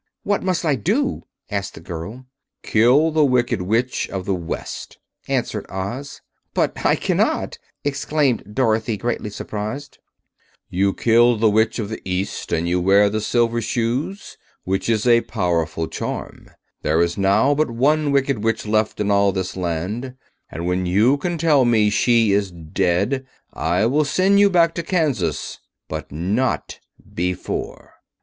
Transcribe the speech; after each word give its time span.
"What 0.23 0.41
must 0.41 0.65
I 0.65 0.73
do?" 0.73 1.21
asked 1.51 1.75
the 1.75 1.79
girl. 1.79 2.25
"Kill 2.63 3.11
the 3.11 3.23
Wicked 3.23 3.61
Witch 3.61 4.09
of 4.09 4.25
the 4.25 4.33
West," 4.33 4.97
answered 5.27 5.63
Oz. 5.69 6.21
"But 6.55 6.73
I 6.83 6.95
cannot!" 6.95 7.59
exclaimed 7.83 8.55
Dorothy, 8.55 8.97
greatly 8.97 9.29
surprised. 9.29 9.99
"You 10.71 10.95
killed 10.95 11.39
the 11.39 11.51
Witch 11.51 11.77
of 11.77 11.89
the 11.89 12.01
East 12.03 12.51
and 12.51 12.67
you 12.67 12.81
wear 12.81 13.11
the 13.11 13.21
silver 13.21 13.61
shoes, 13.61 14.39
which 14.63 14.87
bear 14.87 15.13
a 15.17 15.21
powerful 15.21 15.87
charm. 15.87 16.49
There 16.81 16.99
is 16.99 17.15
now 17.15 17.53
but 17.53 17.69
one 17.69 18.11
Wicked 18.11 18.43
Witch 18.43 18.65
left 18.65 18.99
in 18.99 19.11
all 19.11 19.31
this 19.31 19.55
land, 19.55 20.15
and 20.49 20.65
when 20.65 20.87
you 20.87 21.17
can 21.17 21.37
tell 21.37 21.63
me 21.63 21.91
she 21.91 22.31
is 22.31 22.49
dead 22.49 23.27
I 23.53 23.85
will 23.85 24.05
send 24.05 24.39
you 24.39 24.49
back 24.49 24.73
to 24.73 24.81
Kansas—but 24.81 26.11
not 26.11 26.79
before." 27.13 27.91